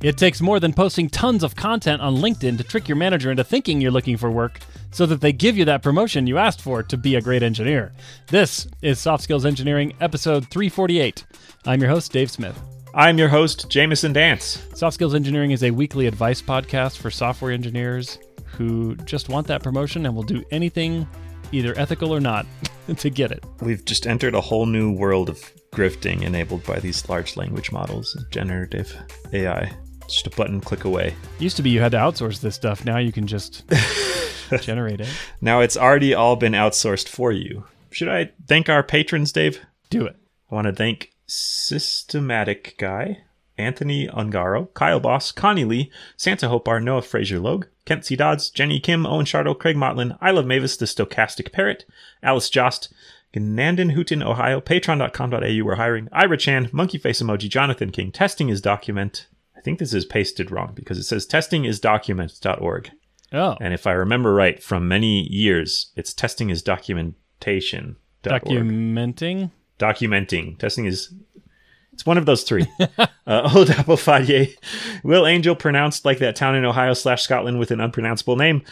[0.00, 3.42] It takes more than posting tons of content on LinkedIn to trick your manager into
[3.42, 4.60] thinking you're looking for work
[4.92, 7.90] so that they give you that promotion you asked for to be a great engineer.
[8.28, 11.26] This is Soft Skills Engineering, episode 348.
[11.66, 12.56] I'm your host, Dave Smith.
[12.94, 14.62] I'm your host, Jamison Dance.
[14.72, 19.64] Soft Skills Engineering is a weekly advice podcast for software engineers who just want that
[19.64, 21.08] promotion and will do anything,
[21.50, 22.46] either ethical or not,
[22.98, 23.42] to get it.
[23.62, 25.40] We've just entered a whole new world of
[25.72, 28.96] grifting enabled by these large language models, generative
[29.32, 29.76] AI.
[30.08, 31.14] Just a button click away.
[31.38, 32.84] Used to be you had to outsource this stuff.
[32.84, 33.64] Now you can just
[34.62, 35.08] generate it.
[35.40, 37.64] Now it's already all been outsourced for you.
[37.90, 39.60] Should I thank our patrons, Dave?
[39.90, 40.16] Do it.
[40.50, 43.18] I want to thank Systematic Guy,
[43.58, 48.16] Anthony Ungaro, Kyle Boss, Connie Lee, Santa Hopar, Noah Fraser Logue, Kent C.
[48.16, 51.84] Dodds, Jenny Kim, Owen Shartle, Craig Motlin, I Love Mavis, The Stochastic Parrot,
[52.22, 52.92] Alice Jost,
[53.34, 58.60] Nandon Hooten, Ohio, patreon.com.au, we're hiring, Ira Chan, Monkey Face Emoji, Jonathan King, Testing his
[58.60, 59.26] Document.
[59.68, 62.90] I think this is pasted wrong because it says testing is document.org.
[63.34, 67.96] Oh, And if I remember right from many years, it's testing is documentation.
[68.22, 69.50] documenting.
[69.78, 70.56] Documenting.
[70.58, 71.12] Testing is.
[71.92, 72.66] It's one of those three.
[73.26, 74.56] uh, Old Apple Fadier.
[75.04, 78.62] Will Angel pronounced like that town in Ohio slash Scotland with an unpronounceable name.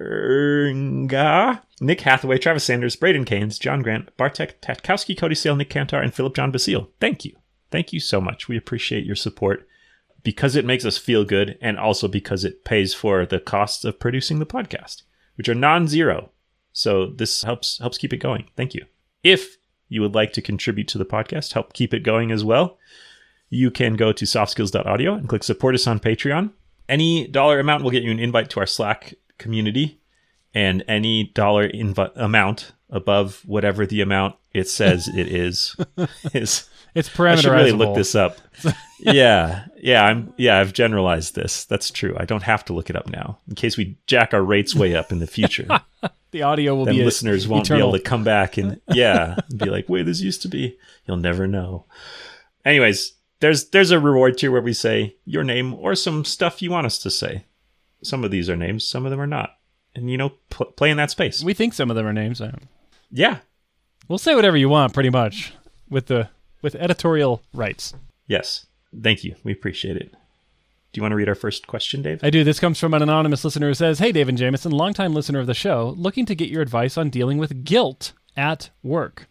[0.00, 1.60] Erga.
[1.80, 6.14] Nick Hathaway, Travis Sanders, Braden Keynes, John Grant, Bartek Tatkowski, Cody Sale, Nick Cantar, and
[6.14, 6.88] Philip John Basile.
[7.00, 7.34] Thank you.
[7.72, 8.46] Thank you so much.
[8.46, 9.66] We appreciate your support
[10.22, 13.98] because it makes us feel good and also because it pays for the costs of
[13.98, 15.02] producing the podcast,
[15.36, 16.30] which are non-zero.
[16.72, 18.48] So this helps helps keep it going.
[18.56, 18.84] Thank you.
[19.22, 19.56] If
[19.88, 22.78] you would like to contribute to the podcast, help keep it going as well,
[23.48, 26.52] you can go to softskills.audio and click support us on Patreon.
[26.88, 30.00] Any dollar amount will get you an invite to our Slack community,
[30.54, 35.76] and any dollar invi- amount above whatever the amount it says it is
[36.34, 38.38] is It's I should really look this up.
[38.98, 41.64] yeah, yeah, I'm yeah, I've generalized this.
[41.64, 42.16] That's true.
[42.18, 44.94] I don't have to look it up now in case we jack our rates way
[44.94, 45.66] up in the future.
[46.32, 47.88] The audio will then be listeners won't eternal.
[47.88, 51.16] be able to come back and yeah, be like, "Wait, this used to be." You'll
[51.16, 51.86] never know.
[52.64, 56.70] Anyways, there's there's a reward tier where we say your name or some stuff you
[56.70, 57.46] want us to say.
[58.04, 59.56] Some of these are names, some of them are not,
[59.94, 61.42] and you know, pl- play in that space.
[61.42, 62.40] We think some of them are names.
[62.40, 62.54] I-
[63.10, 63.38] yeah,
[64.10, 65.52] We'll say whatever you want, pretty much,
[65.88, 66.30] with the
[66.62, 67.94] with editorial rights.
[68.26, 68.66] yes.
[69.00, 69.36] Thank you.
[69.44, 70.10] We appreciate it.
[70.10, 72.18] Do you want to read our first question, Dave?
[72.24, 72.42] I do.
[72.42, 75.46] This comes from an anonymous listener who says, Hey, Dave and Jamison, longtime listener of
[75.46, 79.28] the show, looking to get your advice on dealing with guilt at work.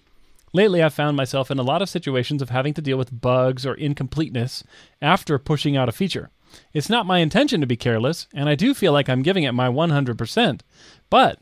[0.53, 3.65] Lately, I've found myself in a lot of situations of having to deal with bugs
[3.65, 4.63] or incompleteness
[5.01, 6.29] after pushing out a feature.
[6.73, 9.51] It's not my intention to be careless, and I do feel like I'm giving it
[9.51, 10.61] my 100%.
[11.09, 11.39] But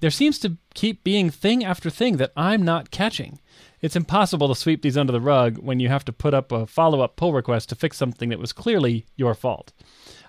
[0.00, 3.40] there seems to keep being thing after thing that I'm not catching.
[3.80, 6.66] It's impossible to sweep these under the rug when you have to put up a
[6.66, 9.72] follow up pull request to fix something that was clearly your fault.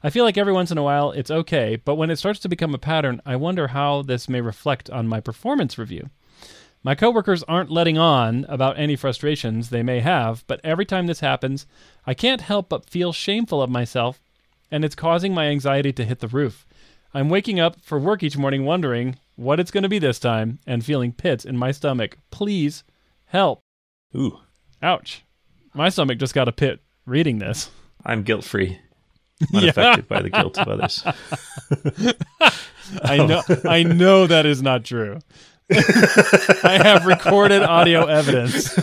[0.04, 2.50] I feel like every once in a while it's okay, but when it starts to
[2.50, 6.10] become a pattern, I wonder how this may reflect on my performance review.
[6.82, 11.20] My coworkers aren't letting on about any frustrations they may have, but every time this
[11.20, 11.66] happens,
[12.08, 14.22] I can't help but feel shameful of myself,
[14.72, 16.66] and it's causing my anxiety to hit the roof.
[17.14, 20.60] I'm waking up for work each morning wondering what it's going to be this time
[20.68, 22.18] and feeling pits in my stomach.
[22.30, 22.84] Please
[23.26, 23.62] help.
[24.16, 24.38] Ooh,
[24.82, 25.24] Ouch.
[25.74, 27.70] My stomach just got a pit reading this.
[28.06, 28.80] I'm guilt free,
[29.54, 31.04] unaffected by the guilt of others.
[33.04, 35.20] I know I know that is not true.
[35.72, 38.76] I have recorded audio evidence.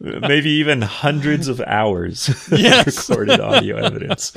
[0.00, 2.86] Maybe even hundreds of hours Yes.
[2.86, 4.32] of recorded audio evidence.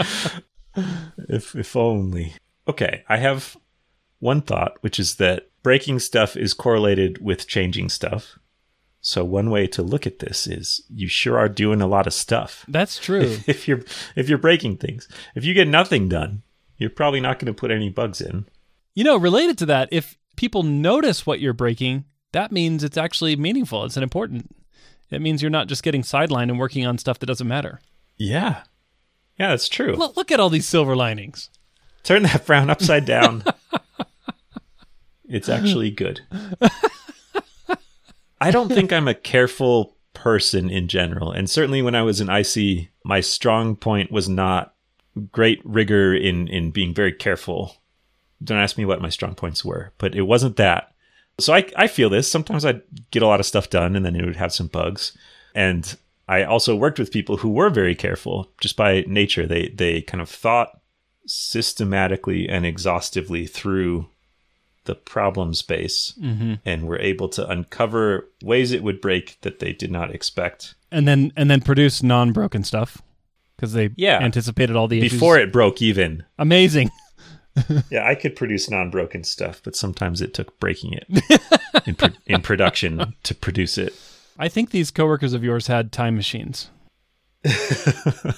[1.29, 2.33] If if only.
[2.67, 3.55] Okay, I have
[4.19, 8.37] one thought, which is that breaking stuff is correlated with changing stuff.
[9.01, 12.13] So one way to look at this is you sure are doing a lot of
[12.13, 12.65] stuff.
[12.67, 13.37] That's true.
[13.47, 13.81] If you're
[14.15, 15.07] if you're breaking things.
[15.35, 16.43] If you get nothing done,
[16.77, 18.45] you're probably not going to put any bugs in.
[18.93, 23.35] You know, related to that, if people notice what you're breaking, that means it's actually
[23.35, 23.85] meaningful.
[23.85, 24.55] It's an important.
[25.09, 27.79] It means you're not just getting sidelined and working on stuff that doesn't matter.
[28.17, 28.63] Yeah.
[29.39, 29.95] Yeah, that's true.
[29.95, 31.49] Look, look at all these silver linings.
[32.03, 33.43] Turn that frown upside down.
[35.29, 36.21] it's actually good.
[38.41, 41.31] I don't think I'm a careful person in general.
[41.31, 44.73] And certainly when I was in IC, my strong point was not
[45.31, 47.77] great rigor in, in being very careful.
[48.43, 50.93] Don't ask me what my strong points were, but it wasn't that.
[51.39, 52.29] So I, I feel this.
[52.29, 52.81] Sometimes I'd
[53.11, 55.17] get a lot of stuff done and then it would have some bugs.
[55.55, 55.97] And
[56.27, 59.47] I also worked with people who were very careful just by nature.
[59.47, 60.79] They they kind of thought
[61.25, 64.07] systematically and exhaustively through
[64.85, 66.53] the problem space Mm-hmm.
[66.65, 70.75] and were able to uncover ways it would break that they did not expect.
[70.91, 73.01] And then and then produce non-broken stuff.
[73.55, 74.19] because they Yeah.
[74.19, 75.13] anticipated all the issues.
[75.13, 76.23] Before it broke even.
[76.37, 76.89] Amazing.
[77.89, 81.41] Yeah, I could produce non-broken stuff, but sometimes it took breaking it
[81.85, 83.93] in, pro- in production to produce it.
[84.37, 86.69] I think these coworkers of yours had time machines.
[87.45, 88.33] I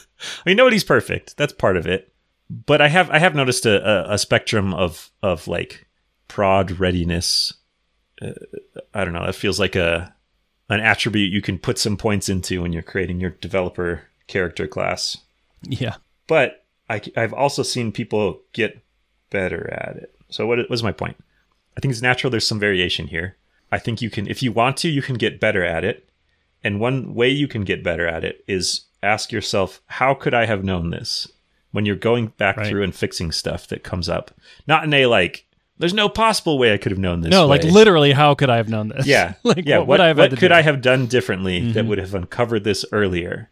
[0.45, 1.38] mean, nobody's perfect.
[1.38, 2.11] That's part of it.
[2.49, 5.88] But I have I have noticed a, a, a spectrum of of like
[6.31, 7.54] prod readiness.
[8.22, 8.31] Uh,
[8.94, 9.25] I don't know.
[9.25, 10.16] That feels like a
[10.69, 15.18] an attribute you can put some points into when you're creating your developer character class.
[15.63, 15.95] Yeah.
[16.28, 18.81] But I, have also seen people get
[19.30, 20.16] better at it.
[20.30, 21.18] So what was my point?
[21.75, 22.31] I think it's natural.
[22.31, 23.36] There's some variation here.
[23.69, 26.07] I think you can, if you want to, you can get better at it.
[26.63, 30.45] And one way you can get better at it is ask yourself, how could I
[30.45, 31.27] have known this?
[31.72, 32.68] When you're going back Right.
[32.68, 34.31] through and fixing stuff that comes up,
[34.68, 35.45] not in a like,
[35.81, 37.31] there's no possible way I could have known this.
[37.31, 39.06] No, like literally, how could I have known this?
[39.06, 39.33] Yeah.
[39.44, 39.80] like yeah.
[39.80, 40.54] what, What, would I have what could do?
[40.54, 41.88] I have done differently that Mhm.
[41.89, 43.50] would have uncovered this earlier?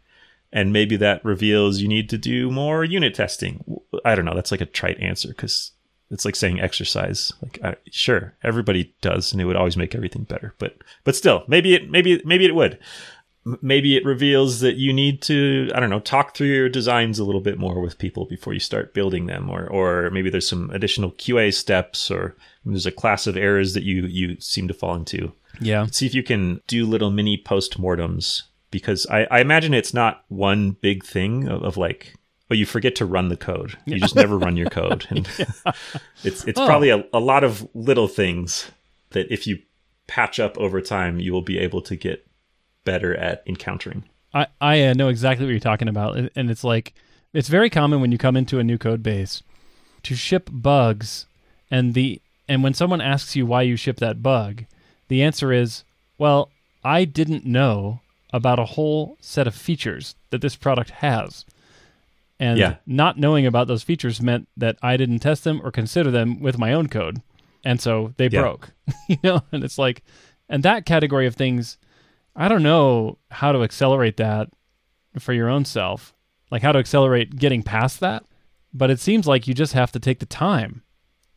[0.52, 3.62] And maybe that reveals you need to do more unit testing.
[4.04, 4.34] I don't know.
[4.34, 5.70] That's like a trite answer because
[6.10, 7.32] it's like saying exercise.
[7.40, 10.54] Like, I, sure, everybody does, and it would always make everything better.
[10.58, 12.80] But, but still, maybe it, maybe, maybe it would.
[13.62, 17.24] Maybe it reveals that you need to, I don't know, talk through your designs a
[17.24, 20.70] little bit more with people before you start building them, or, or maybe there's some
[20.70, 24.94] additional QA steps, or there's a class of errors that you you seem to fall
[24.94, 25.86] into Yeah.
[25.90, 30.72] see if you can do little mini post-mortems because I, I imagine it's not one
[30.72, 32.14] big thing of, of like
[32.50, 35.26] oh you forget to run the code you just never run your code and
[36.24, 36.66] it's it's Oh.
[36.66, 38.70] probably a, a lot of little things
[39.10, 39.58] that if you
[40.06, 42.26] patch up over time you will be able to get
[42.84, 46.16] better at encountering I, I uh, know exactly what you're talking about.
[46.36, 46.94] And- it's like,
[47.32, 49.42] it's very common when you come into a new code base
[50.04, 51.26] to ship bugs.
[51.68, 54.66] And the, and when someone asks you why you ship that bug,
[55.08, 55.82] the answer is,
[56.16, 56.50] well,
[56.84, 61.44] I didn't know about a whole set of features that this product has.
[62.38, 62.76] And Yeah.
[62.86, 66.56] not knowing about those features meant that I didn't test them or consider them with
[66.56, 67.20] my own code.
[67.64, 68.42] And so they Yeah.
[68.42, 68.70] broke.
[69.08, 70.04] you know, and it's like
[70.48, 71.78] and that category of things
[72.36, 74.48] I don't know how to accelerate that
[75.18, 76.14] for your own self.
[76.50, 78.24] Like how to accelerate getting past that.
[78.72, 80.82] But it seems like you just have to take the time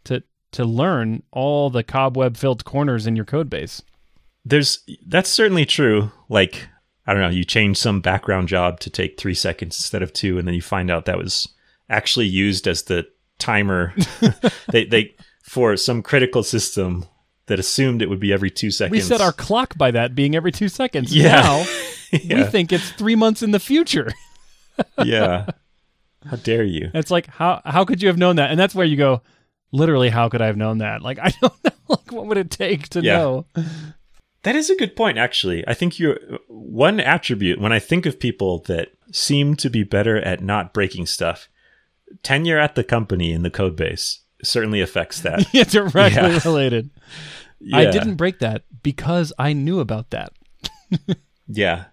[0.06, 3.81] to to learn all the cobweb filled corners in your code base.
[4.45, 6.68] there's that's certainly true like
[7.07, 10.38] i don't know you change some background job to take three seconds instead of two
[10.38, 11.48] and then you find out that was
[11.89, 13.06] actually used as the
[13.39, 13.94] timer
[14.72, 17.06] they they for some critical system
[17.48, 20.36] that assumed it would be every two seconds We set our clock by that being
[20.36, 21.16] every two seconds.
[21.16, 21.42] Yeah.
[21.42, 21.66] Now
[22.12, 24.12] we think it's three months in the future.
[25.04, 25.45] yeah
[26.25, 28.50] how dare you It's like how how could you have known that?
[28.50, 29.22] And that's where you go,
[29.72, 31.01] literally, how could I have known that?
[31.01, 31.72] Like I don't know.
[31.90, 33.18] Like what would it take to Yeah.
[33.18, 33.46] know?
[34.44, 35.66] That is a good point, actually.
[35.68, 40.18] I think you're one attribute when I think of people that seem to be better
[40.18, 41.48] at not breaking stuff.
[42.24, 45.45] Tenure at the company in the code base certainly affects that.
[45.54, 46.40] yeah, directly Yeah.
[46.45, 46.90] related.
[47.74, 50.34] I didn't break that because I knew about that.
[51.48, 51.86] Yeah.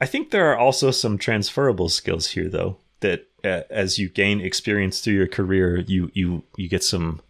[0.00, 4.40] I think there are also some transferable skills here, though, that uh, as you gain
[4.40, 7.20] experience through your career, you you you get some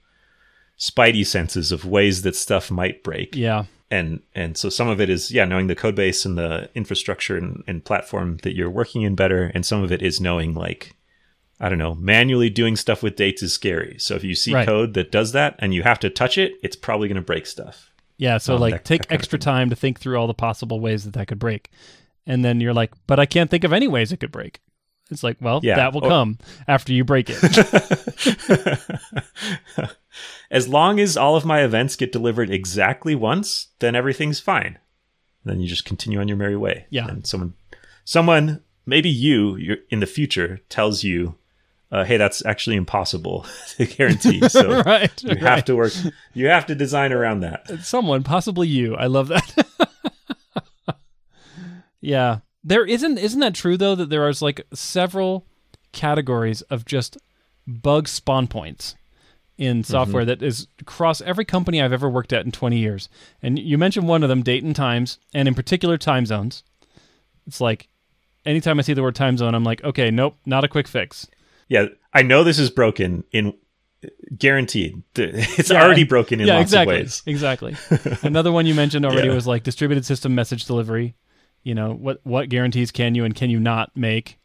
[0.78, 3.34] spidey senses of ways that stuff might break.
[3.34, 3.64] Yeah.
[3.90, 7.36] and and so some of it is yeah knowing the code base and the infrastructure
[7.38, 10.94] and, and platform that you're working in better and some of it is knowing like
[11.60, 14.66] i don't know manually doing stuff with dates is scary so if you see Right.
[14.66, 17.46] code that does that and you have to touch it it's probably going to break
[17.46, 20.34] stuff Yeah, so Um, like that- take that extra time to think through all the
[20.34, 21.70] possible ways that that could break.
[22.26, 24.58] And then you're like, but I can't think of any ways it could break.
[25.08, 25.76] It's like, well, Yeah.
[25.76, 26.08] that will Oh.
[26.08, 27.38] come after you break it.
[30.50, 34.78] as long as all of my events get delivered exactly once then everything's fine
[35.44, 37.06] then you just continue on your merry way Yeah.
[37.08, 37.54] and someone
[38.04, 41.36] someone maybe you in the future tells you
[41.90, 45.22] uh, hey that's actually impossible to guarantee so right.
[45.22, 45.92] you have to work
[46.34, 48.94] you have to design around that Someone, possibly you.
[48.96, 49.66] I love that.
[52.00, 52.38] yeah.
[52.64, 55.46] There isn't isn't that true though that there is like several
[55.92, 57.16] categories of just
[57.66, 58.94] bug spawn points
[59.56, 63.08] in software that is across every company I've ever worked at in 20 years.
[63.42, 66.62] And you mentioned one of them, date and times, and in particular time zones.
[67.46, 67.88] It's like
[68.46, 71.26] anytime I see the word time zone, I'm like, okay, nope, not a quick fix.
[71.68, 73.54] Yeah i know this is broken in
[74.36, 75.82] guaranteed it's Yeah.
[75.82, 76.96] already broken in yeah, lots exactly.
[76.96, 77.76] of ways Exactly.
[78.22, 79.34] Another one you mentioned already Yeah.
[79.34, 81.16] was like distributed system message delivery.
[81.64, 84.38] You know, what what guarantees can you and can you not make?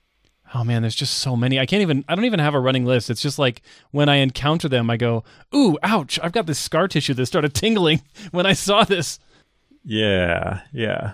[0.56, 1.60] Oh man, there's just so many.
[1.60, 3.10] I can't even I don't even have a running list.
[3.12, 3.62] It's just like
[3.92, 5.24] when I encounter them, I go,
[5.56, 6.20] "Ooh, ouch.
[6.24, 8.02] I've got this scar tissue that started tingling
[8.32, 9.20] when I saw this."
[9.86, 11.12] yeah yeah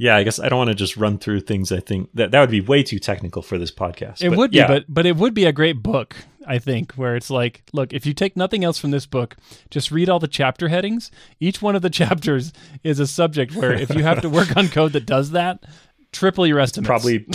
[0.00, 1.72] Yeah, I guess I don't want to just run through things.
[1.72, 4.22] I think that that would be way too technical for this podcast.
[4.22, 6.14] It But would be, yeah, but but it would be a great book,
[6.46, 9.36] I think, where it's like, look, if you take nothing else from this book,
[9.70, 11.10] just read all the chapter headings.
[11.40, 12.52] Each one of the chapters
[12.84, 15.64] is a subject where if you have to work on code that does that,
[16.12, 16.86] triple your estimates.
[16.86, 17.26] probably.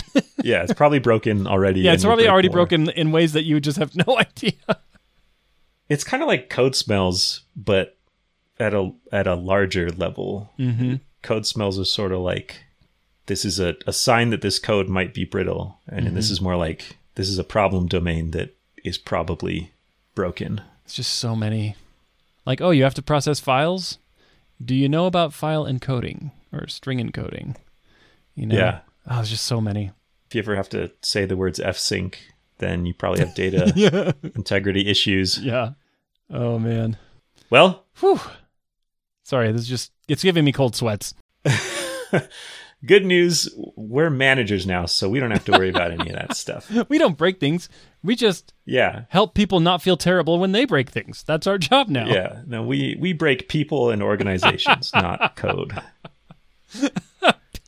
[0.41, 1.81] yeah, it's probably broken already.
[1.81, 2.55] yeah, it's probably already more.
[2.55, 4.53] broken in ways that you just have no idea.
[5.89, 7.97] It's kind of like code smells, but
[8.57, 10.49] at a at a larger level.
[10.57, 10.95] mm-hmm.
[11.23, 12.63] Code smells is sort of like
[13.25, 16.33] this is a, a sign that this code might be brittle, and this Mm-hmm.
[16.33, 19.71] is more like this is a problem domain that is probably
[20.13, 20.61] broken.
[20.85, 21.75] It's just so many.
[22.45, 23.97] Like, oh, you have to process files.
[24.63, 27.55] Do you know about file encoding or string encoding?
[28.35, 28.79] You know, Yeah.
[29.09, 29.91] Oh, there's just so many.
[30.27, 32.15] If you ever have to say the words fsync,
[32.57, 34.11] then you probably have data Yeah.
[34.35, 35.37] integrity issues.
[35.39, 35.71] Yeah.
[36.29, 36.97] Oh man.
[37.49, 38.19] Well, Whew.
[39.23, 41.13] Sorry, this is just it's giving me cold sweats.
[42.85, 46.35] good news, we're managers now, so we don't have to worry about any of that
[46.37, 46.69] stuff.
[46.89, 47.69] We don't break things.
[48.03, 49.05] We just Yeah.
[49.09, 51.23] help people not feel terrible when they break things.
[51.23, 52.05] That's our job now.
[52.07, 52.41] Yeah.
[52.45, 55.73] No, we we break people and organizations, not code.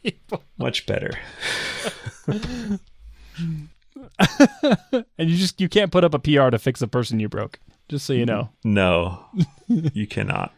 [0.03, 0.43] People.
[0.57, 1.11] Much better.
[5.17, 7.59] And you just you can't put up a PR to fix a person you broke.
[7.89, 8.49] Just so you know.
[8.63, 9.25] No,
[9.67, 10.53] you cannot.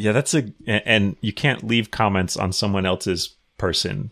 [0.00, 4.10] Yeah, that's a and you can't leave comments on someone else's person.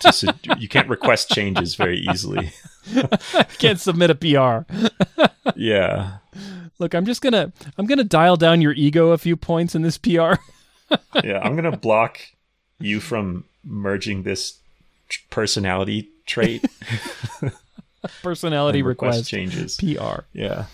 [0.00, 0.28] To, su-
[0.58, 2.50] you can't request changes very easily.
[3.58, 4.72] can't submit a PR.
[5.56, 6.18] Yeah,
[6.78, 9.96] Look, I'm just gonna I'm gonna dial down your ego a few points in this
[9.98, 10.34] PR.
[11.24, 11.40] yeah.
[11.42, 12.18] I'm gonna block
[12.78, 14.58] you from merging this
[15.08, 16.64] tr- personality trait.
[18.22, 19.76] Personality request request changes.
[19.76, 20.20] PR.
[20.32, 20.66] Yeah.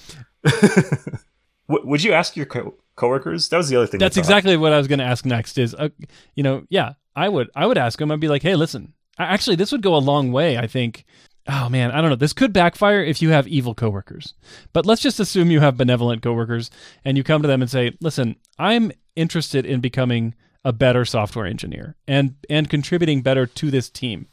[1.69, 3.49] W- would you ask your co- coworkers?
[3.49, 4.01] That was the other thing.
[4.01, 5.59] That's exactly what I was going to ask next.
[5.59, 5.89] Is uh,
[6.35, 8.11] you know, yeah, I would, I would ask them.
[8.11, 10.59] I'd be like, hey, listen, actually, this would go a long way.
[10.59, 11.05] I think.
[11.47, 12.17] Oh man, I don't know.
[12.17, 14.33] This could backfire if you have evil coworkers.
[14.73, 16.71] But let's just assume you have benevolent coworkers,
[17.05, 20.35] and you come to them and say, listen, I'm interested in becoming
[20.65, 24.27] a better software engineer and and contributing better to this team.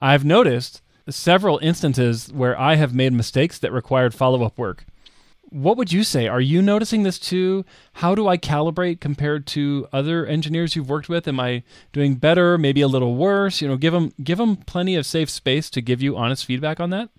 [0.00, 4.84] I've noticed several instances where I have made mistakes that required follow up work.
[5.52, 6.28] What would you say?
[6.28, 7.66] Are you noticing this too?
[7.94, 11.28] How do I calibrate compared to other engineers you've worked with?
[11.28, 13.60] Am I doing better, maybe a little worse?
[13.60, 16.80] You know, give them give them plenty of safe space to give you honest feedback
[16.80, 17.10] on that,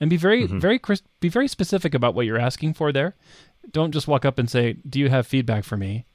[0.00, 0.58] and be very mm-hmm.
[0.58, 3.14] very cris- be very specific about what you're asking for there.
[3.70, 6.06] Don't just walk up and say, "Do you have feedback for me?"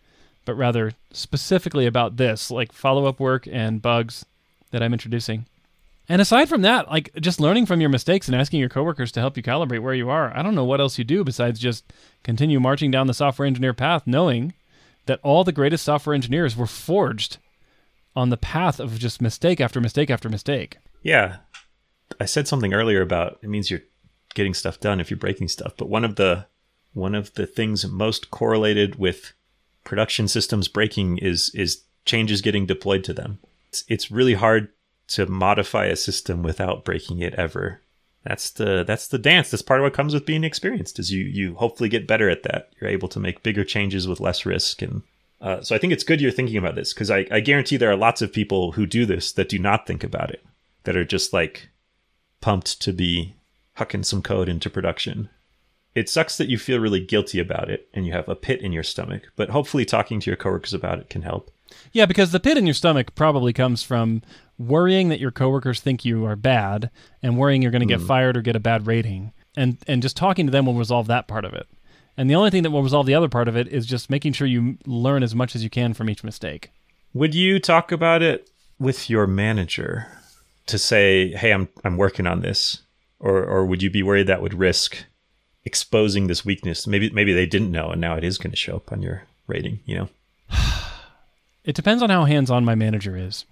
[0.45, 4.25] But rather specifically about this, like follow up work and bugs
[4.71, 5.45] that I'm introducing.
[6.11, 9.21] And aside from that, like just learning from your mistakes and asking your coworkers to
[9.21, 11.85] help you calibrate where you are, I don't know what else you do besides just
[12.21, 14.51] continue marching down the software engineer path, knowing
[15.05, 17.37] that all the greatest software engineers were forged
[18.13, 20.79] on the path of just mistake after mistake after mistake.
[21.01, 21.37] Yeah.
[22.19, 23.79] I said something earlier about it means you're
[24.33, 26.45] getting stuff done if you're breaking stuff, but one of the
[26.91, 29.31] one of the things most correlated with
[29.85, 33.39] production systems breaking is is changes getting deployed to them.
[33.69, 34.73] It's, it's really hard
[35.11, 37.81] to modify a system without breaking it ever.
[38.23, 39.49] That's the that's the dance.
[39.49, 40.99] That's part of what comes with being experienced.
[40.99, 42.69] Is you you hopefully get better at that.
[42.79, 45.01] You're able to make bigger changes with less risk, and
[45.41, 47.91] uh, so I think it's good you're thinking about this because I, I guarantee there
[47.91, 50.45] are lots of people who do this that do not think about it,
[50.83, 51.69] that are just like
[52.41, 53.35] pumped to be
[53.77, 55.29] hucking some code into production.
[55.95, 58.71] It sucks that you feel really guilty about it and you have a pit in
[58.71, 61.51] your stomach, but hopefully talking to your coworkers about it can help.
[61.91, 64.21] Yeah, because the pit in your stomach probably comes from
[64.67, 66.89] worrying that your coworkers think you are bad
[67.21, 68.07] and worrying you're going to get hmm.
[68.07, 69.33] fired or get a bad rating.
[69.55, 71.67] And and just talking to them will resolve that part of it.
[72.17, 74.33] And the only thing that will resolve the other part of it is just making
[74.33, 76.71] sure you learn as much as you can from each mistake.
[77.13, 78.49] Would you talk about it
[78.79, 80.07] with your manager
[80.67, 82.81] to say, "Hey, I'm I'm working on this,"
[83.19, 85.05] or or would you be worried that would risk
[85.65, 86.87] exposing this weakness?
[86.87, 89.23] Maybe maybe they didn't know, and now it is going to show up on your
[89.47, 89.79] rating.
[89.85, 90.09] You know?
[91.63, 93.45] It depends on how hands-on my manager is.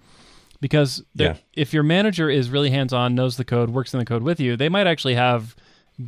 [0.60, 1.36] Because Yeah.
[1.54, 4.56] if your manager is really hands-on, knows the code, works in the code with you,
[4.56, 5.56] they might actually have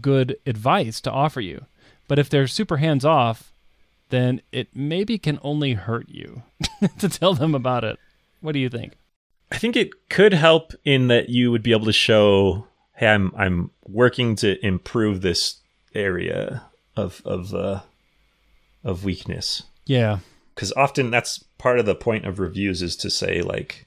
[0.01, 1.65] good advice to offer you.
[2.09, 3.53] But if they're super hands-off,
[4.11, 6.43] then it maybe can only hurt you
[6.99, 7.99] to tell them about it.
[8.43, 8.93] What do you think?
[9.51, 12.67] I think it could help in that you would be able to show,
[12.97, 15.57] "Hey, I'm I'm working to improve this
[15.95, 16.63] area
[16.97, 17.81] of of uh,
[18.85, 20.19] of weakness." Yeah.
[20.55, 23.87] because often that's part of the point of reviews is to say like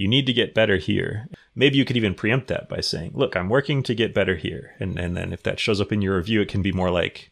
[0.00, 3.36] you need to get better here maybe you could even preempt that by saying look
[3.36, 6.16] i'm working to get better here and and then if that shows up in your
[6.16, 7.30] review it can be more like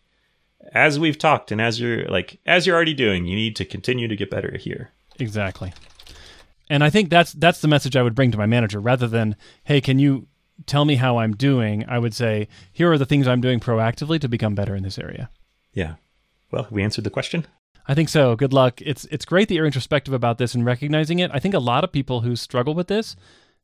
[0.73, 4.07] as we've talked and as you're like as you're already doing you need to continue
[4.07, 5.73] to get better here Exactly.
[6.71, 9.37] And I think that's that's the message I would bring to my manager rather than,
[9.65, 10.29] "Hey, can you
[10.67, 14.21] tell me how I'm doing?" I would say, "Here are the things I'm doing proactively
[14.21, 15.31] to become better in this area."
[15.73, 15.95] Yeah.
[16.51, 17.47] Well, we answered the question.
[17.89, 18.37] I think so.
[18.37, 18.81] Good luck.
[18.83, 21.31] It's it's great that you're introspective about this and recognizing it.
[21.33, 23.17] I think a lot of people who struggle with this,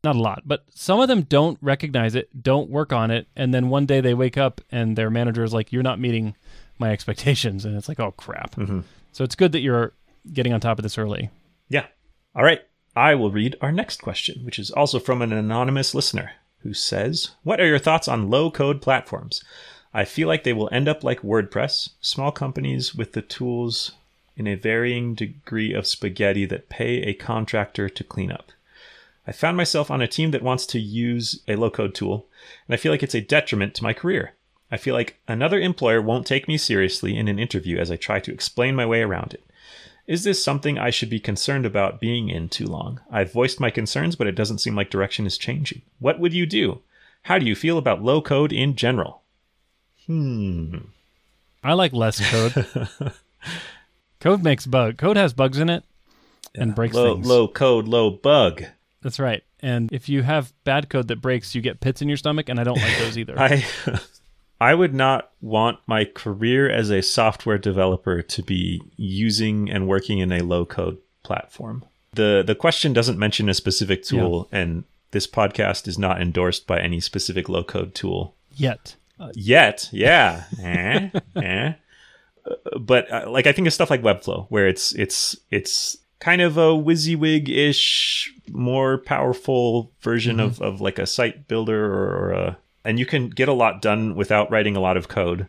[0.03, 3.53] not a lot, but some of them don't recognize it, don't work on it, and
[3.53, 6.35] then one day they wake up and their manager is like, "You're not meeting
[6.79, 8.81] my expectations," and it's like, "Oh crap." Mm-hmm.
[9.13, 9.93] So it's good that you're
[10.33, 11.31] getting on top of this early.
[11.69, 11.87] Yeah.
[12.35, 12.63] All right.
[12.97, 17.33] I will read our next question, which is also from an anonymous listener who says,
[17.43, 19.43] What are your thoughts on low code platforms?
[19.93, 23.93] I feel like they will end up like WordPress, small companies with the tools
[24.37, 28.51] in a varying degree of spaghetti that pay a contractor to clean up.
[29.27, 32.27] I found myself on a team that wants to use a low code tool,
[32.67, 34.35] and I feel like it's a detriment to my career.
[34.71, 38.21] I feel like another employer won't take me seriously in an interview as I try
[38.21, 39.45] to explain my way around it.
[40.07, 43.01] Is this something I should be concerned about being in too long?
[43.11, 45.81] I've voiced my concerns, but it doesn't seem like direction is changing.
[45.99, 46.83] What would you do?
[47.23, 49.23] How do you feel about low code in general?
[50.07, 50.79] Hmm.
[51.63, 52.67] I like less code.
[54.25, 54.97] code makes bug.
[54.97, 55.85] Code has bugs in it
[56.55, 57.27] and breaks low, things.
[57.27, 58.65] low code, low bug.
[59.03, 59.45] That's right.
[59.61, 62.59] And if you have bad code that breaks, you get pits in your stomach, and
[62.59, 63.39] I don't like those either.
[63.39, 63.65] I
[64.61, 70.19] I would not want my career as a software developer to be using and working
[70.19, 71.85] in a low code platform.
[72.15, 76.81] The the question doesn't mention a specific tool and this podcast is not endorsed by
[76.81, 78.97] any specific low code tool Yet.
[79.21, 79.89] uh, yet.
[79.93, 80.45] Yeah.
[80.63, 81.73] eh, eh.
[82.81, 86.57] But uh, like I think of stuff like Webflow where it's it's it's kind of
[86.57, 92.59] a WYSIWYG ish more powerful version of, of like a site builder or, or a
[92.85, 95.49] and you can get a lot done without writing a lot of code.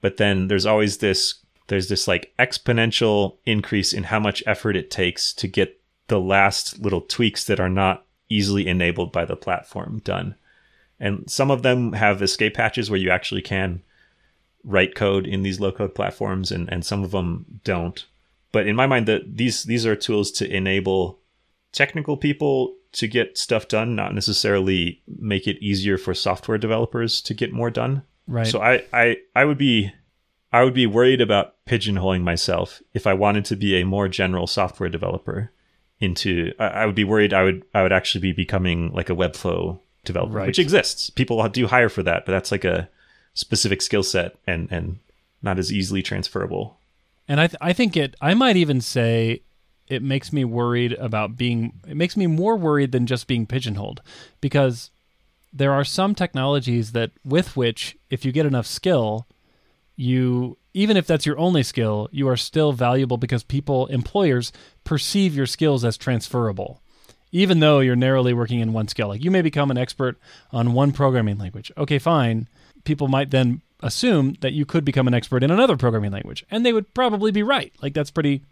[0.00, 1.36] But then there's always this
[1.68, 6.80] there's this like exponential increase in how much effort it takes to get the last
[6.80, 10.34] little tweaks that are not easily enabled by the platform done.
[11.00, 13.82] And some of them have escape hatches where you actually can
[14.64, 18.06] write code in these low code platforms and, and some of them don't.
[18.52, 21.18] But in my mind that these these are tools to enable
[21.72, 27.34] technical people to get stuff done, not necessarily make it easier for software developers to
[27.34, 28.02] get more done.
[28.26, 28.46] Right.
[28.46, 29.92] So I, I I would be
[30.52, 34.46] I would be worried about pigeonholing myself if I wanted to be a more general
[34.46, 35.50] software developer
[36.00, 39.16] into I, I would be worried I would I would actually be becoming like a
[39.16, 40.46] Webflow developer, Right.
[40.46, 41.10] which exists.
[41.10, 42.88] People do hire for that, but that's like a
[43.34, 44.98] specific skill set and and
[45.42, 46.78] not as easily transferable.
[47.28, 49.42] And I, th- I think it, I might even say
[49.88, 54.00] it makes me worried about being, it makes me more worried than just being pigeonholed
[54.40, 54.90] because
[55.52, 59.26] there are some technologies that, with which, if you get enough skill,
[59.96, 65.34] you, even if that's your only skill, you are still valuable because people, employers, perceive
[65.34, 66.80] your skills as transferable.
[67.30, 70.18] Even though you're narrowly working in one skill, like you may become an expert
[70.52, 71.70] on one programming language.
[71.76, 72.48] Okay, fine.
[72.84, 76.64] People might then assume that you could become an expert in another programming language, and
[76.64, 77.72] they would probably be right.
[77.82, 78.42] Like that's pretty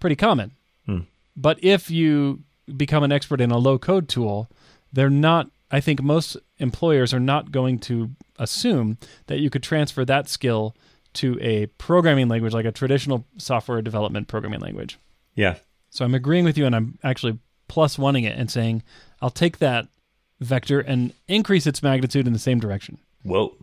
[0.00, 0.52] pretty common.
[0.86, 1.00] Hmm.
[1.36, 2.40] But if you
[2.76, 4.48] become an expert in a low code tool,
[4.92, 10.04] they're not I think most employers are not going to assume that you could transfer
[10.04, 10.76] that skill
[11.14, 14.98] to a programming language like a traditional software development programming language.
[15.34, 15.56] Yeah.
[15.90, 18.82] So I'm agreeing with you and I'm actually plus oneing it and saying
[19.22, 19.88] I'll take that
[20.40, 22.98] vector and increase its magnitude in the same direction.
[23.22, 23.56] Whoa.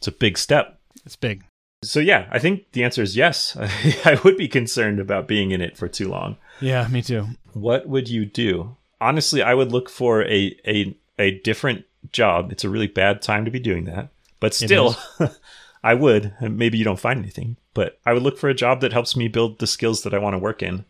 [0.00, 0.80] It's a big step.
[1.04, 1.44] It's big.
[1.84, 3.54] So yeah, I think the answer is yes.
[4.04, 6.38] I would be concerned about being in it for too long.
[6.60, 7.26] Yeah, me too.
[7.52, 8.76] What would you do?
[8.98, 12.50] Honestly, I would look for a a a different job.
[12.50, 14.08] It's a really bad time to be doing that.
[14.40, 14.96] But still,
[15.84, 16.34] I would.
[16.40, 19.28] Maybe you don't find anything, but I would look for a job that helps me
[19.28, 20.86] build the skills that I want to work in.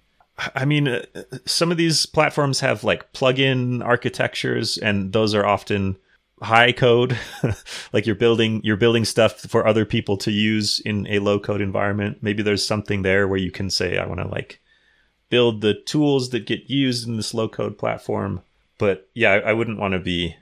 [0.54, 1.02] I mean, uh,
[1.46, 5.96] some of these platforms have like plug-in architectures and those are often
[6.42, 7.18] high code
[7.92, 11.60] like you're building you're building stuff for other people to use in a low code
[11.60, 14.58] environment maybe there's something there where you can say i want to like
[15.28, 18.40] build the tools that get used in this low code platform
[18.78, 20.34] but yeah I, I wouldn't want to be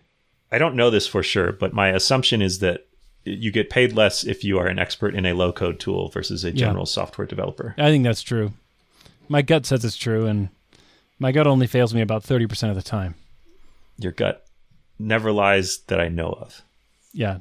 [0.53, 2.87] i don't know this for sure but my assumption is that
[3.25, 6.45] you get paid less if you are an expert in a low code tool versus
[6.45, 6.67] a Yeah.
[6.69, 8.53] general software developer I think that's true.
[9.29, 10.49] My gut says it's true, and
[11.19, 13.17] my gut only fails me about 30% of the time.
[13.99, 14.47] your gut
[14.99, 16.63] never lies that i know of
[17.13, 17.39] Yeah.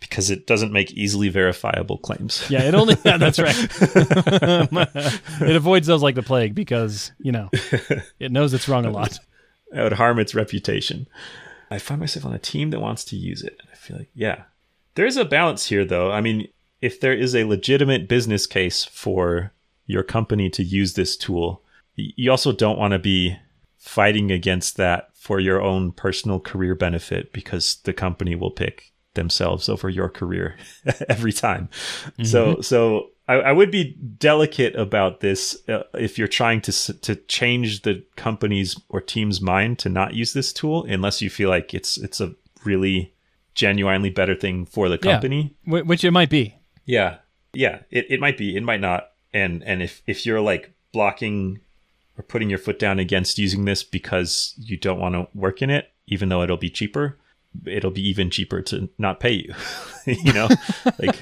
[0.00, 3.54] because it doesn't make easily verifiable claims Yeah, it only, yeah, that's right.
[5.40, 7.50] it avoids those like the plague because, you know,
[8.18, 9.18] it knows it's wrong a lot.
[9.72, 11.06] that would harm its reputation.
[11.70, 13.60] I find myself on a team that wants to use it.
[13.72, 14.44] I feel like, yeah.
[14.94, 16.10] There's a balance here, though.
[16.10, 16.48] I mean,
[16.80, 19.52] if there is a legitimate business case for
[19.86, 21.62] your company to use this tool,
[21.94, 23.36] you also don't want to be
[23.80, 29.68] fighting against that for your own personal career benefit because the company will pick themselves
[29.68, 30.56] over your career
[31.08, 31.68] every time.
[32.12, 32.24] Mm-hmm.
[32.24, 37.16] So so I, I, would be delicate about this uh, if you're trying to to
[37.16, 41.74] change the company's or team's mind to not use this tool unless you feel like
[41.74, 43.14] it's it's a really
[43.54, 45.54] genuinely better thing for the company.
[45.64, 46.54] Yeah, which it might be.
[46.84, 47.16] Yeah,
[47.52, 48.56] yeah, it, it might be.
[48.56, 49.08] It might not.
[49.32, 51.60] And and if if you're like blocking
[52.20, 55.70] or putting your foot down against using this because you don't want to work in
[55.70, 57.18] it, even though it'll be cheaper,
[57.64, 59.54] it'll be even cheaper to not pay you.
[60.04, 60.48] you know,
[60.98, 61.16] like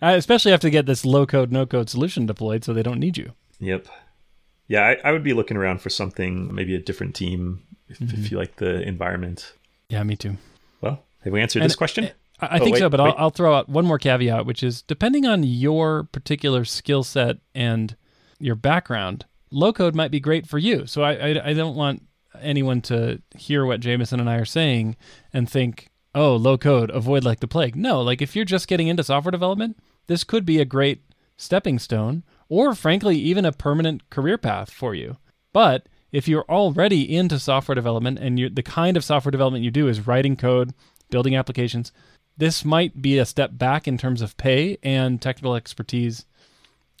[0.00, 2.98] I especially have to get this low code, no code solution deployed so they don't
[2.98, 3.32] need you.
[3.58, 3.86] Yep.
[4.66, 8.18] Yeah, I, I would be looking around for something, maybe a different team if, mm-hmm.
[8.18, 9.52] if you like the environment.
[9.90, 10.38] Yeah, me too.
[10.80, 12.10] Well, have we answered and this question?
[12.40, 14.80] I, oh, think wait, so, but I'll, I'll, throw out one more caveat, which is
[14.80, 17.94] depending on your particular skill set and
[18.38, 20.86] your background, low code might be great for you.
[20.86, 22.02] So I, I, I don't want
[22.40, 24.96] anyone to hear what Jamison and I are saying
[25.32, 27.76] and think, oh, low code, avoid like the plague.
[27.76, 31.02] No, like if you're just getting into software development, this could be a great
[31.36, 35.16] stepping stone or frankly even a permanent career path for you.
[35.52, 39.88] But if you're already into software development and the kind of software development you do
[39.88, 40.74] is writing code,
[41.10, 41.92] building applications,
[42.36, 46.24] this might be a step back in terms of pay and technical expertise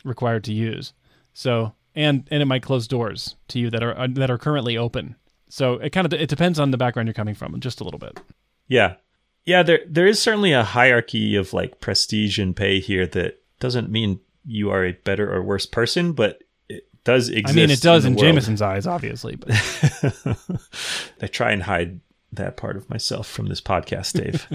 [0.04, 0.92] required to use.
[1.32, 4.76] So, and and it might close doors to you that are uh, that are currently
[4.76, 5.16] open.
[5.48, 7.98] So it kind of it depends on the background you're coming from, just a little
[7.98, 8.20] bit.
[8.68, 8.96] Yeah,
[9.44, 9.62] yeah.
[9.62, 14.20] There there is certainly a hierarchy of like prestige and pay here that doesn't mean
[14.44, 17.48] you are a better or worse person, but it does exist.
[17.48, 19.36] I mean, it does in, in Jamison's eyes, obviously.
[19.36, 19.50] But
[21.22, 22.00] I try and hide
[22.32, 24.46] that part of myself from this podcast, Dave.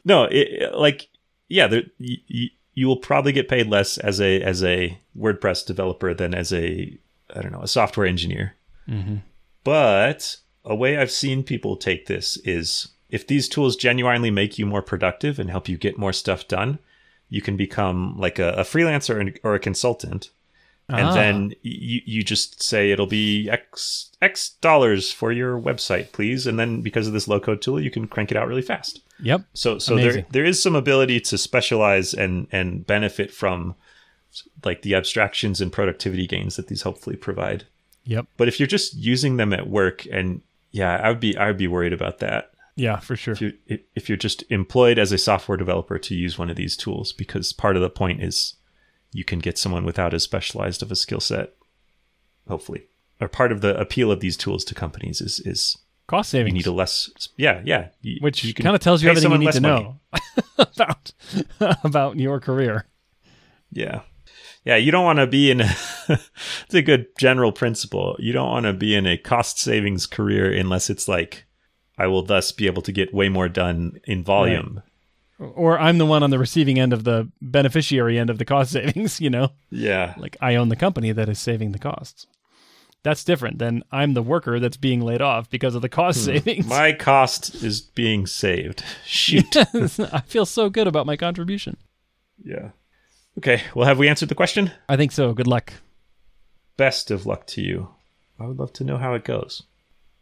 [0.04, 1.08] no, it, like
[1.48, 6.12] yeah, there, you, you will probably get paid less as a as a WordPress developer
[6.12, 6.98] than as a
[7.34, 8.54] I don't know a software engineer.
[8.88, 9.16] Mm-hmm.
[9.62, 14.66] But a way I've seen people take this is if these tools genuinely make you
[14.66, 16.78] more productive and help you get more stuff done,
[17.28, 20.30] you can become like a, a freelancer or a consultant
[20.88, 21.14] and ah.
[21.14, 26.46] then you you just say it'll be x x dollars for your website please.
[26.46, 29.00] And then because of this low code tool you can crank it out really fast.
[29.20, 29.42] Yep.
[29.54, 30.12] So so Amazing.
[30.12, 33.74] there there is some ability to specialize and and benefit from
[34.64, 37.64] like the abstractions and productivity gains that these hopefully provide.
[38.04, 38.26] Yep.
[38.36, 41.58] But if you're just using them at work and yeah i would be i would
[41.58, 42.50] be worried about that.
[42.76, 43.32] Yeah for sure.
[43.32, 43.52] If, you,
[43.94, 47.54] if you're just employed as a software developer to use one of these tools because
[47.54, 48.56] part of the point is
[49.14, 51.54] you can get someone without as specialized of a skill set.
[52.48, 52.88] Hopefully,
[53.20, 56.52] or part of the appeal of these tools to companies is is cost savings.
[56.52, 57.88] You need a less, yeah, yeah.
[58.02, 60.00] You, Which kind of tells you everything you need to know
[60.58, 61.12] about
[61.84, 62.86] about your career.
[63.70, 64.02] Yeah,
[64.64, 64.76] yeah.
[64.76, 65.62] You don't want to be in.
[65.62, 65.74] A
[66.08, 68.16] it's a good general principle.
[68.18, 71.46] You don't want to be in a cost savings career unless it's like,
[71.96, 74.74] I will thus be able to get way more done in volume.
[74.74, 74.84] Right
[75.38, 78.70] or I'm the one on the receiving end of the beneficiary end of the cost
[78.72, 79.50] savings, you know?
[79.70, 80.14] Yeah.
[80.16, 82.26] Like I own the company that is saving the costs.
[83.02, 86.24] That's different than I'm the worker that's being laid off because of the cost hmm.
[86.24, 86.66] savings.
[86.66, 88.82] My cost is being saved.
[89.04, 89.56] Shoot.
[89.74, 91.76] I feel so good about my contribution.
[92.42, 92.70] Yeah.
[93.38, 93.62] Okay.
[93.74, 94.70] Well, have we answered the question?
[94.88, 95.34] I think so.
[95.34, 95.74] Good luck.
[96.76, 97.90] Best of luck to you.
[98.40, 99.62] I would love to know how it goes.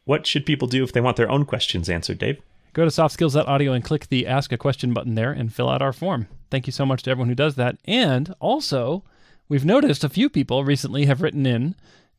[0.04, 2.42] What should people do if they want their own questions answered, Dave?
[2.74, 5.92] Go to softskills.audio and click the ask a question button there and fill out our
[5.92, 6.28] form.
[6.50, 7.76] Thank you so much to everyone who does that.
[7.84, 9.04] And also,
[9.48, 11.74] we've noticed a few people recently have written in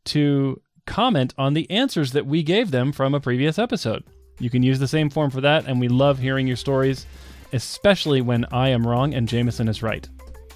[0.05, 4.03] to comment on the answers that we gave them from a previous episode.
[4.39, 7.05] You can use the same form for that, and we love hearing your stories,
[7.51, 10.07] especially when I am wrong and Jamison is right.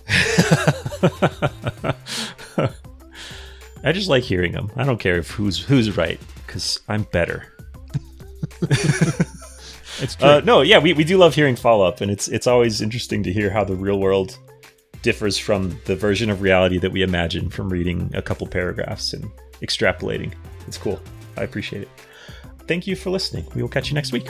[3.83, 4.71] I just like hearing them.
[4.75, 7.53] I don't care if who's who's right because I'm better.
[9.99, 10.27] It's true.
[10.27, 13.23] Uh, no, yeah, we, we do love hearing follow up, and it's it's always interesting
[13.23, 14.37] to hear how the real world
[15.01, 19.29] differs from the version of reality that we imagine from reading a couple paragraphs and
[19.61, 20.33] extrapolating.
[20.67, 20.99] It's cool.
[21.37, 21.89] I appreciate it.
[22.67, 23.45] Thank you for listening.
[23.55, 24.27] We will catch you next week.